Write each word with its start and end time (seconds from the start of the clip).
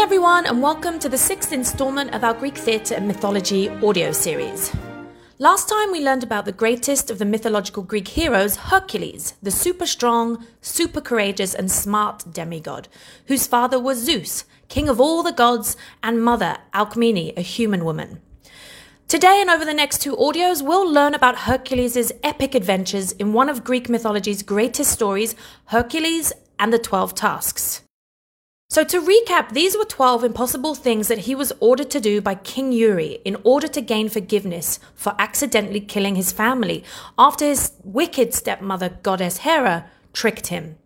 everyone, 0.00 0.46
and 0.46 0.62
welcome 0.62 0.98
to 0.98 1.10
the 1.10 1.18
sixth 1.18 1.52
installment 1.52 2.14
of 2.14 2.24
our 2.24 2.32
Greek 2.32 2.56
theatre 2.56 2.94
and 2.94 3.06
mythology 3.06 3.68
audio 3.68 4.10
series. 4.12 4.74
Last 5.38 5.68
time 5.68 5.92
we 5.92 6.02
learned 6.02 6.22
about 6.22 6.46
the 6.46 6.52
greatest 6.52 7.10
of 7.10 7.18
the 7.18 7.26
mythological 7.26 7.82
Greek 7.82 8.08
heroes, 8.08 8.56
Hercules, 8.56 9.34
the 9.42 9.50
super 9.50 9.84
strong, 9.84 10.46
super 10.62 11.02
courageous, 11.02 11.54
and 11.54 11.70
smart 11.70 12.24
demigod, 12.32 12.88
whose 13.26 13.46
father 13.46 13.78
was 13.78 13.98
Zeus, 13.98 14.46
king 14.68 14.88
of 14.88 15.02
all 15.02 15.22
the 15.22 15.32
gods, 15.32 15.76
and 16.02 16.24
mother, 16.24 16.56
Alcmene, 16.72 17.36
a 17.36 17.42
human 17.42 17.84
woman. 17.84 18.22
Today 19.06 19.38
and 19.42 19.50
over 19.50 19.66
the 19.66 19.74
next 19.74 19.98
two 20.00 20.16
audios, 20.16 20.66
we'll 20.66 20.90
learn 20.90 21.12
about 21.12 21.40
Hercules' 21.40 22.10
epic 22.22 22.54
adventures 22.54 23.12
in 23.12 23.34
one 23.34 23.50
of 23.50 23.64
Greek 23.64 23.90
mythology's 23.90 24.42
greatest 24.42 24.92
stories, 24.92 25.34
Hercules 25.66 26.32
and 26.58 26.72
the 26.72 26.78
Twelve 26.78 27.14
Tasks. 27.14 27.82
So, 28.72 28.84
to 28.84 29.00
recap, 29.00 29.50
these 29.50 29.76
were 29.76 29.84
12 29.84 30.22
impossible 30.22 30.76
things 30.76 31.08
that 31.08 31.26
he 31.26 31.34
was 31.34 31.52
ordered 31.58 31.90
to 31.90 31.98
do 31.98 32.20
by 32.20 32.36
King 32.36 32.70
Eury 32.70 33.20
in 33.24 33.36
order 33.42 33.66
to 33.66 33.80
gain 33.80 34.08
forgiveness 34.08 34.78
for 34.94 35.16
accidentally 35.18 35.80
killing 35.80 36.14
his 36.14 36.30
family 36.30 36.84
after 37.18 37.44
his 37.44 37.72
wicked 37.82 38.32
stepmother, 38.32 38.90
goddess 39.02 39.38
Hera, 39.38 39.90
tricked 40.12 40.46
him. 40.46 40.76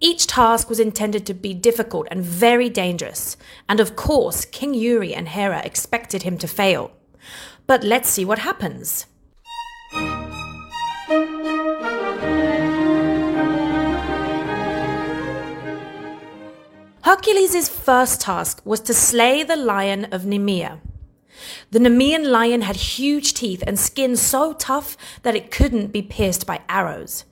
Each 0.00 0.26
task 0.26 0.70
was 0.70 0.80
intended 0.80 1.26
to 1.26 1.34
be 1.34 1.52
difficult 1.52 2.08
and 2.10 2.24
very 2.24 2.70
dangerous, 2.70 3.36
and 3.68 3.80
of 3.80 3.96
course, 3.96 4.46
King 4.46 4.72
Eury 4.72 5.14
and 5.14 5.28
Hera 5.28 5.60
expected 5.62 6.22
him 6.22 6.38
to 6.38 6.48
fail. 6.48 6.90
But 7.66 7.84
let's 7.84 8.08
see 8.08 8.24
what 8.24 8.38
happens. 8.38 9.04
Hercules' 17.14 17.68
first 17.68 18.22
task 18.22 18.60
was 18.64 18.80
to 18.80 18.92
slay 18.92 19.44
the 19.44 19.54
lion 19.54 20.06
of 20.06 20.22
Nemea. 20.22 20.80
The 21.70 21.78
Nemean 21.78 22.28
lion 22.28 22.62
had 22.62 22.74
huge 22.74 23.34
teeth 23.34 23.62
and 23.68 23.78
skin 23.78 24.16
so 24.16 24.54
tough 24.54 24.96
that 25.22 25.36
it 25.36 25.52
couldn't 25.52 25.92
be 25.92 26.02
pierced 26.02 26.44
by 26.44 26.62
arrows. 26.68 27.24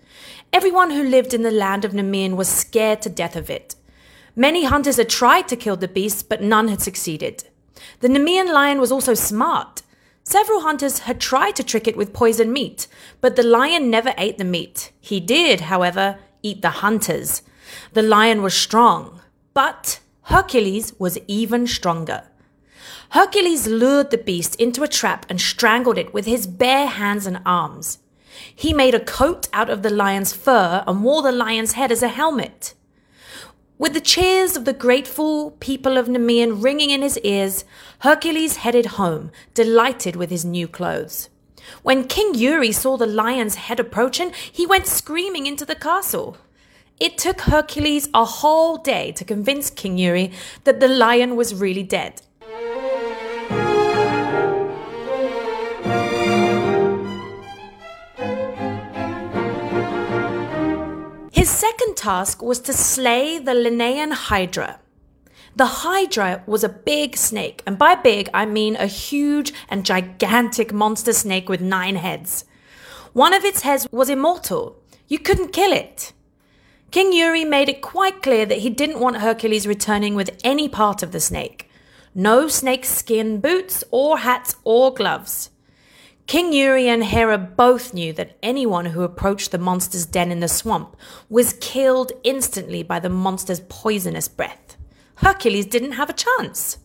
Everyone 0.52 0.92
who 0.92 1.02
lived 1.02 1.34
in 1.34 1.42
the 1.42 1.50
land 1.50 1.84
of 1.84 1.90
Nemean 1.90 2.36
was 2.36 2.48
scared 2.48 3.02
to 3.02 3.10
death 3.10 3.34
of 3.34 3.50
it. 3.50 3.74
Many 4.36 4.66
hunters 4.66 4.98
had 4.98 5.08
tried 5.08 5.48
to 5.48 5.56
kill 5.56 5.74
the 5.74 5.88
beast, 5.88 6.28
but 6.28 6.40
none 6.40 6.68
had 6.68 6.80
succeeded. 6.80 7.42
The 7.98 8.08
Nemean 8.08 8.52
lion 8.52 8.80
was 8.80 8.92
also 8.92 9.14
smart. 9.14 9.82
Several 10.22 10.60
hunters 10.60 11.00
had 11.00 11.20
tried 11.20 11.56
to 11.56 11.64
trick 11.64 11.88
it 11.88 11.96
with 11.96 12.12
poisoned 12.12 12.52
meat, 12.52 12.86
but 13.20 13.34
the 13.34 13.42
lion 13.42 13.90
never 13.90 14.14
ate 14.16 14.38
the 14.38 14.44
meat. 14.44 14.92
He 15.00 15.18
did, 15.18 15.62
however, 15.62 16.20
eat 16.40 16.62
the 16.62 16.70
hunters. 16.84 17.42
The 17.94 18.02
lion 18.02 18.42
was 18.42 18.54
strong. 18.54 19.21
But 19.54 20.00
Hercules 20.22 20.94
was 20.98 21.18
even 21.26 21.66
stronger. 21.66 22.24
Hercules 23.10 23.66
lured 23.66 24.10
the 24.10 24.18
beast 24.18 24.54
into 24.56 24.82
a 24.82 24.88
trap 24.88 25.26
and 25.28 25.40
strangled 25.40 25.98
it 25.98 26.14
with 26.14 26.24
his 26.24 26.46
bare 26.46 26.86
hands 26.86 27.26
and 27.26 27.40
arms. 27.44 27.98
He 28.54 28.72
made 28.72 28.94
a 28.94 29.04
coat 29.04 29.48
out 29.52 29.68
of 29.68 29.82
the 29.82 29.90
lion's 29.90 30.32
fur 30.32 30.82
and 30.86 31.04
wore 31.04 31.22
the 31.22 31.32
lion's 31.32 31.72
head 31.72 31.92
as 31.92 32.02
a 32.02 32.08
helmet. 32.08 32.74
With 33.78 33.92
the 33.92 34.00
cheers 34.00 34.56
of 34.56 34.64
the 34.64 34.72
grateful 34.72 35.52
people 35.60 35.98
of 35.98 36.06
Nemean 36.06 36.62
ringing 36.62 36.90
in 36.90 37.02
his 37.02 37.18
ears, 37.18 37.64
Hercules 37.98 38.56
headed 38.56 38.86
home, 38.86 39.30
delighted 39.54 40.16
with 40.16 40.30
his 40.30 40.44
new 40.44 40.68
clothes. 40.68 41.28
When 41.82 42.04
King 42.04 42.34
Eury 42.34 42.72
saw 42.72 42.96
the 42.96 43.06
lion's 43.06 43.56
head 43.56 43.80
approaching, 43.80 44.32
he 44.50 44.66
went 44.66 44.86
screaming 44.86 45.46
into 45.46 45.64
the 45.64 45.74
castle. 45.74 46.36
It 47.00 47.18
took 47.18 47.42
Hercules 47.42 48.08
a 48.14 48.24
whole 48.24 48.76
day 48.76 49.12
to 49.12 49.24
convince 49.24 49.70
King 49.70 49.96
Eury 49.96 50.32
that 50.64 50.80
the 50.80 50.88
lion 50.88 51.36
was 51.36 51.54
really 51.54 51.82
dead. 51.82 52.22
His 61.32 61.50
second 61.50 61.96
task 61.96 62.42
was 62.42 62.60
to 62.60 62.72
slay 62.72 63.38
the 63.38 63.52
Lernaean 63.52 64.12
Hydra. 64.12 64.78
The 65.56 65.66
Hydra 65.66 66.44
was 66.46 66.62
a 66.62 66.68
big 66.68 67.16
snake, 67.16 67.62
and 67.66 67.76
by 67.76 67.94
big 67.96 68.30
I 68.32 68.46
mean 68.46 68.76
a 68.76 68.86
huge 68.86 69.52
and 69.68 69.84
gigantic 69.84 70.72
monster 70.72 71.12
snake 71.12 71.48
with 71.48 71.60
nine 71.60 71.96
heads. 71.96 72.44
One 73.12 73.34
of 73.34 73.44
its 73.44 73.62
heads 73.62 73.88
was 73.90 74.08
immortal. 74.08 74.80
You 75.08 75.18
couldn't 75.18 75.52
kill 75.52 75.72
it. 75.72 76.12
King 76.92 77.14
Eury 77.14 77.48
made 77.48 77.70
it 77.70 77.80
quite 77.80 78.20
clear 78.20 78.44
that 78.44 78.58
he 78.58 78.68
didn't 78.68 79.00
want 79.00 79.16
Hercules 79.16 79.66
returning 79.66 80.14
with 80.14 80.38
any 80.44 80.68
part 80.68 81.02
of 81.02 81.10
the 81.10 81.20
snake. 81.20 81.70
No 82.14 82.48
snake 82.48 82.84
skin 82.84 83.40
boots 83.40 83.82
or 83.90 84.18
hats 84.18 84.56
or 84.62 84.92
gloves. 84.92 85.48
King 86.26 86.52
Eury 86.52 86.84
and 86.84 87.02
Hera 87.02 87.38
both 87.38 87.94
knew 87.94 88.12
that 88.12 88.36
anyone 88.42 88.84
who 88.84 89.04
approached 89.04 89.52
the 89.52 89.58
monster's 89.58 90.04
den 90.04 90.30
in 90.30 90.40
the 90.40 90.48
swamp 90.48 90.94
was 91.30 91.54
killed 91.62 92.12
instantly 92.24 92.82
by 92.82 93.00
the 93.00 93.08
monster's 93.08 93.60
poisonous 93.70 94.28
breath. 94.28 94.76
Hercules 95.14 95.64
didn't 95.64 95.92
have 95.92 96.10
a 96.10 96.12
chance. 96.12 96.76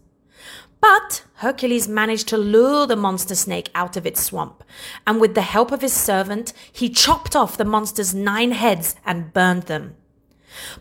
But 0.80 1.26
Hercules 1.36 1.90
managed 1.90 2.30
to 2.30 2.38
lure 2.38 2.88
the 2.88 2.96
monster 2.96 3.36
snake 3.36 3.70
out 3.76 3.98
of 3.98 4.06
its 4.06 4.24
swamp, 4.24 4.64
and 5.06 5.20
with 5.20 5.36
the 5.36 5.42
help 5.42 5.74
of 5.74 5.82
his 5.82 5.92
servant, 5.92 6.54
he 6.72 6.88
chopped 6.88 7.36
off 7.36 7.58
the 7.58 7.66
monster's 7.66 8.16
nine 8.16 8.52
heads 8.52 8.96
and 9.06 9.34
burned 9.34 9.64
them. 9.64 9.97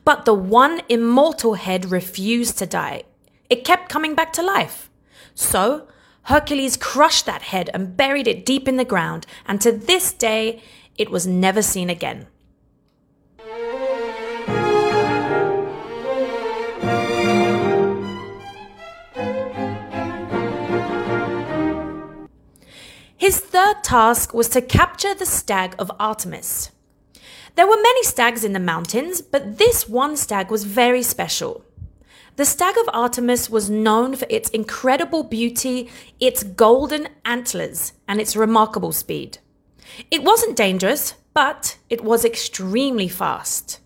But 0.04 0.24
the 0.24 0.34
one 0.34 0.80
immortal 0.88 1.54
head 1.54 1.90
refused 1.90 2.58
to 2.58 2.66
die. 2.66 3.02
It 3.48 3.64
kept 3.64 3.88
coming 3.88 4.14
back 4.14 4.32
to 4.34 4.42
life. 4.42 4.90
So, 5.34 5.88
Hercules 6.22 6.76
crushed 6.76 7.26
that 7.26 7.42
head 7.42 7.70
and 7.72 7.96
buried 7.96 8.26
it 8.26 8.44
deep 8.44 8.66
in 8.66 8.76
the 8.76 8.84
ground, 8.84 9.26
and 9.46 9.60
to 9.60 9.70
this 9.70 10.12
day, 10.12 10.60
it 10.96 11.10
was 11.10 11.26
never 11.26 11.62
seen 11.62 11.88
again. 11.88 12.26
His 23.16 23.40
third 23.40 23.82
task 23.82 24.34
was 24.34 24.48
to 24.50 24.60
capture 24.60 25.14
the 25.14 25.26
stag 25.26 25.74
of 25.78 25.90
Artemis. 25.98 26.70
There 27.56 27.66
were 27.66 27.80
many 27.80 28.02
stags 28.02 28.44
in 28.44 28.52
the 28.52 28.60
mountains, 28.60 29.22
but 29.22 29.56
this 29.56 29.88
one 29.88 30.18
stag 30.18 30.50
was 30.50 30.64
very 30.64 31.02
special. 31.02 31.64
The 32.36 32.44
stag 32.44 32.76
of 32.76 32.90
Artemis 32.92 33.48
was 33.48 33.70
known 33.70 34.14
for 34.14 34.26
its 34.28 34.50
incredible 34.50 35.22
beauty, 35.22 35.88
its 36.20 36.42
golden 36.42 37.08
antlers, 37.24 37.94
and 38.06 38.20
its 38.20 38.36
remarkable 38.36 38.92
speed. 38.92 39.38
It 40.10 40.22
wasn't 40.22 40.54
dangerous, 40.54 41.14
but 41.32 41.78
it 41.88 42.04
was 42.04 42.26
extremely 42.26 43.08
fast. 43.08 43.80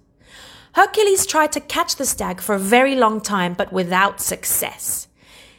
Hercules 0.73 1.25
tried 1.25 1.53
to 1.53 1.61
catch 1.61 1.95
the 1.95 2.07
stag 2.07 2.41
for 2.41 2.57
a 2.57 2.59
very 2.77 2.97
long 2.97 3.21
time, 3.21 3.55
but 3.55 3.73
without 3.73 4.21
success. 4.21 5.07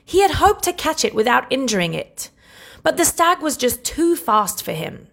He 0.04 0.22
had 0.22 0.32
hoped 0.32 0.66
to 0.66 0.74
catch 0.74 1.06
it 1.06 1.16
without 1.16 1.50
injuring 1.50 1.94
it. 1.94 2.30
But 2.84 2.98
the 2.98 3.06
stag 3.06 3.40
was 3.40 3.56
just 3.56 3.86
too 3.86 4.18
fast 4.18 4.64
for 4.64 4.74
him. 4.74 5.08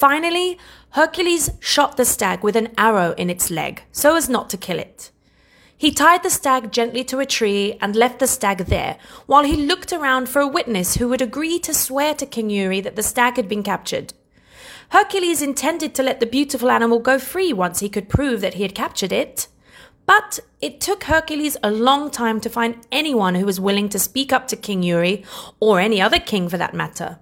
Finally, 0.00 0.56
Hercules 0.92 1.50
shot 1.60 1.98
the 1.98 2.06
stag 2.06 2.42
with 2.42 2.56
an 2.56 2.70
arrow 2.78 3.12
in 3.18 3.28
its 3.28 3.50
leg 3.50 3.82
so 3.92 4.16
as 4.16 4.30
not 4.30 4.48
to 4.48 4.56
kill 4.56 4.78
it. 4.78 5.10
He 5.76 5.92
tied 5.92 6.22
the 6.22 6.30
stag 6.30 6.72
gently 6.72 7.04
to 7.04 7.18
a 7.18 7.26
tree 7.26 7.76
and 7.82 7.94
left 7.94 8.18
the 8.18 8.26
stag 8.26 8.64
there 8.64 8.96
while 9.26 9.44
he 9.44 9.66
looked 9.66 9.92
around 9.92 10.30
for 10.30 10.40
a 10.40 10.48
witness 10.48 10.94
who 10.94 11.10
would 11.10 11.20
agree 11.20 11.58
to 11.58 11.74
swear 11.74 12.14
to 12.14 12.24
King 12.24 12.48
Eury 12.48 12.82
that 12.82 12.96
the 12.96 13.02
stag 13.02 13.36
had 13.36 13.46
been 13.46 13.62
captured. 13.62 14.14
Hercules 14.88 15.42
intended 15.42 15.94
to 15.96 16.02
let 16.02 16.18
the 16.18 16.24
beautiful 16.24 16.70
animal 16.70 16.98
go 16.98 17.18
free 17.18 17.52
once 17.52 17.80
he 17.80 17.90
could 17.90 18.08
prove 18.08 18.40
that 18.40 18.54
he 18.54 18.62
had 18.62 18.74
captured 18.74 19.12
it. 19.12 19.48
But 20.06 20.40
it 20.62 20.80
took 20.80 21.04
Hercules 21.04 21.58
a 21.62 21.70
long 21.70 22.10
time 22.10 22.40
to 22.40 22.48
find 22.48 22.86
anyone 22.90 23.34
who 23.34 23.44
was 23.44 23.60
willing 23.60 23.90
to 23.90 23.98
speak 23.98 24.32
up 24.32 24.48
to 24.48 24.56
King 24.56 24.80
Eury, 24.80 25.26
or 25.60 25.78
any 25.78 26.00
other 26.00 26.18
king 26.18 26.48
for 26.48 26.56
that 26.56 26.72
matter. 26.72 27.18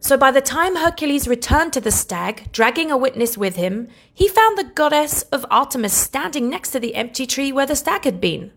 So 0.00 0.16
by 0.16 0.30
the 0.30 0.40
time 0.40 0.76
Hercules 0.76 1.26
returned 1.26 1.72
to 1.72 1.80
the 1.80 1.90
stag, 1.90 2.50
dragging 2.52 2.90
a 2.90 2.96
witness 2.96 3.36
with 3.36 3.56
him, 3.56 3.88
he 4.12 4.28
found 4.28 4.56
the 4.56 4.70
goddess 4.74 5.22
of 5.22 5.44
Artemis 5.50 5.92
standing 5.92 6.48
next 6.48 6.70
to 6.70 6.80
the 6.80 6.94
empty 6.94 7.26
tree 7.26 7.50
where 7.50 7.66
the 7.66 7.76
stag 7.76 8.04
had 8.04 8.20
been. 8.20 8.52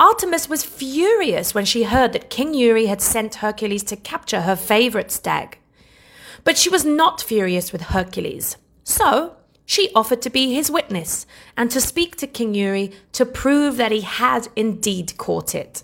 Artemis 0.00 0.48
was 0.48 0.64
furious 0.64 1.54
when 1.54 1.66
she 1.66 1.82
heard 1.82 2.14
that 2.14 2.30
King 2.30 2.54
Eury 2.54 2.86
had 2.86 3.02
sent 3.02 3.36
Hercules 3.36 3.82
to 3.84 3.96
capture 3.96 4.40
her 4.40 4.56
favorite 4.56 5.10
stag. 5.10 5.58
But 6.42 6.56
she 6.56 6.70
was 6.70 6.86
not 6.86 7.20
furious 7.20 7.70
with 7.70 7.82
Hercules. 7.82 8.56
So 8.82 9.36
she 9.66 9.92
offered 9.94 10.22
to 10.22 10.30
be 10.30 10.54
his 10.54 10.70
witness 10.70 11.26
and 11.54 11.70
to 11.70 11.82
speak 11.82 12.16
to 12.16 12.26
King 12.26 12.54
Eury 12.54 12.94
to 13.12 13.26
prove 13.26 13.76
that 13.76 13.92
he 13.92 14.00
had 14.00 14.48
indeed 14.56 15.18
caught 15.18 15.54
it. 15.54 15.82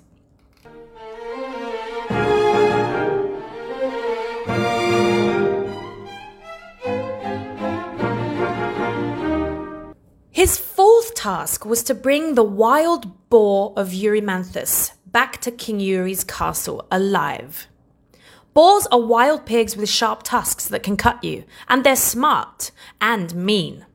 His 10.36 10.58
fourth 10.58 11.14
task 11.14 11.64
was 11.64 11.82
to 11.84 11.94
bring 11.94 12.34
the 12.34 12.42
wild 12.42 13.30
boar 13.30 13.72
of 13.74 13.88
Erymanthus 13.88 14.92
back 15.06 15.40
to 15.40 15.50
King 15.50 15.80
Eury's 15.80 16.24
castle 16.24 16.86
alive. 16.90 17.68
Boars 18.52 18.86
are 18.92 19.00
wild 19.00 19.46
pigs 19.46 19.78
with 19.78 19.88
sharp 19.88 20.24
tusks 20.24 20.68
that 20.68 20.82
can 20.82 20.98
cut 20.98 21.24
you, 21.24 21.44
and 21.70 21.82
they're 21.82 21.96
smart 21.96 22.70
and 23.00 23.34
mean. 23.34 23.86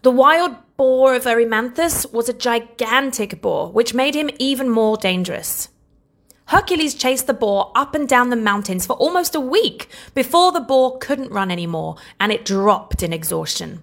The 0.00 0.10
wild 0.10 0.56
boar 0.78 1.14
of 1.14 1.24
Erymanthus 1.24 2.10
was 2.10 2.30
a 2.30 2.32
gigantic 2.32 3.42
boar, 3.42 3.70
which 3.70 3.92
made 3.92 4.14
him 4.14 4.30
even 4.38 4.70
more 4.70 4.96
dangerous. 4.96 5.68
Hercules 6.46 6.94
chased 6.94 7.26
the 7.26 7.34
boar 7.34 7.70
up 7.74 7.94
and 7.94 8.08
down 8.08 8.30
the 8.30 8.34
mountains 8.34 8.86
for 8.86 8.94
almost 8.94 9.34
a 9.34 9.40
week 9.40 9.90
before 10.14 10.52
the 10.52 10.60
boar 10.60 10.96
couldn't 10.96 11.30
run 11.30 11.50
anymore 11.50 11.96
and 12.18 12.32
it 12.32 12.46
dropped 12.46 13.02
in 13.02 13.12
exhaustion. 13.12 13.82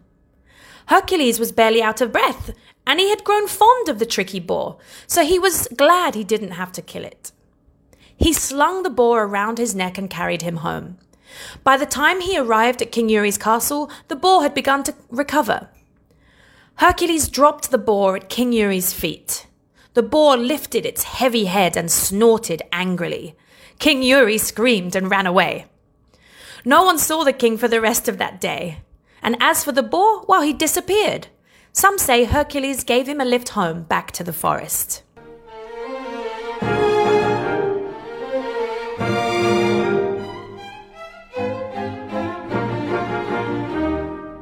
Hercules 0.87 1.39
was 1.39 1.51
barely 1.51 1.81
out 1.81 2.01
of 2.01 2.11
breath 2.11 2.51
and 2.85 2.99
he 2.99 3.09
had 3.09 3.23
grown 3.23 3.47
fond 3.47 3.89
of 3.89 3.99
the 3.99 4.05
tricky 4.05 4.39
boar, 4.39 4.77
so 5.05 5.23
he 5.23 5.37
was 5.37 5.67
glad 5.75 6.15
he 6.15 6.23
didn't 6.23 6.51
have 6.51 6.71
to 6.71 6.81
kill 6.81 7.03
it. 7.03 7.31
He 8.15 8.31
slung 8.31 8.83
the 8.83 8.89
boar 8.89 9.23
around 9.23 9.57
his 9.57 9.75
neck 9.75 9.97
and 9.97 10.09
carried 10.09 10.41
him 10.41 10.57
home. 10.57 10.97
By 11.63 11.75
the 11.75 11.85
time 11.85 12.21
he 12.21 12.37
arrived 12.37 12.81
at 12.81 12.93
King 12.93 13.09
Eury's 13.09 13.37
castle, 13.37 13.91
the 14.07 14.15
boar 14.15 14.41
had 14.41 14.53
begun 14.53 14.83
to 14.83 14.95
recover. 15.09 15.69
Hercules 16.75 17.27
dropped 17.27 17.69
the 17.69 17.77
boar 17.77 18.15
at 18.15 18.29
King 18.29 18.53
Eury's 18.53 18.93
feet. 18.93 19.47
The 19.93 20.03
boar 20.03 20.37
lifted 20.37 20.85
its 20.85 21.03
heavy 21.03 21.45
head 21.45 21.75
and 21.75 21.91
snorted 21.91 22.61
angrily. 22.71 23.35
King 23.79 24.01
Eury 24.01 24.39
screamed 24.39 24.95
and 24.95 25.11
ran 25.11 25.27
away. 25.27 25.65
No 26.63 26.83
one 26.83 26.97
saw 26.97 27.23
the 27.23 27.33
king 27.33 27.57
for 27.57 27.67
the 27.67 27.81
rest 27.81 28.07
of 28.07 28.17
that 28.19 28.39
day. 28.39 28.79
And 29.27 29.35
as 29.41 29.61
for 29.61 29.73
the 29.73 29.83
boar, 29.83 30.23
well, 30.29 30.41
he 30.41 30.53
disappeared. 30.53 31.27
Some 31.73 31.97
say 31.97 32.23
Hercules 32.23 32.85
gave 32.85 33.09
him 33.09 33.19
a 33.19 33.25
lift 33.25 33.49
home 33.49 33.83
back 33.83 34.13
to 34.13 34.23
the 34.23 34.31
forest. 34.31 35.03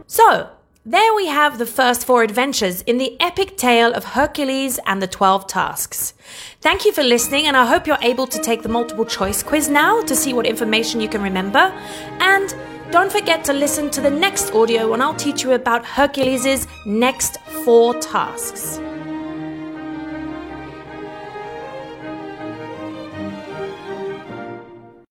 So, 0.06 0.52
there 0.86 1.16
we 1.16 1.26
have 1.26 1.58
the 1.58 1.66
first 1.66 2.06
four 2.06 2.22
adventures 2.22 2.84
in 2.84 3.00
the 3.00 3.20
epic 3.20 3.58
tale 3.58 3.92
of 3.92 4.04
Hercules 4.04 4.80
and 4.86 5.02
the 5.02 5.08
12 5.08 5.48
tasks. 5.48 6.14
Thank 6.62 6.86
you 6.86 6.92
for 6.92 7.02
listening, 7.02 7.48
and 7.48 7.58
I 7.58 7.66
hope 7.66 7.88
you're 7.88 7.98
able 8.04 8.28
to 8.28 8.40
take 8.40 8.62
the 8.62 8.70
multiple 8.70 9.06
choice 9.06 9.42
quiz 9.42 9.68
now 9.68 10.04
to 10.04 10.16
see 10.16 10.32
what 10.32 10.46
information 10.46 11.02
you 11.02 11.10
can 11.10 11.24
remember. 11.24 11.74
And 12.20 12.56
don't 12.92 13.12
forget 13.12 13.44
to 13.46 13.54
listen 13.54 13.90
to 13.92 14.02
the 14.02 14.10
next 14.10 14.52
audio 14.52 14.90
when 14.92 15.02
I'll 15.02 15.16
teach 15.16 15.44
you 15.44 15.54
about 15.54 15.86
Hercules' 15.86 16.68
next 16.86 17.40
four 17.64 17.94
tasks. 17.96 18.80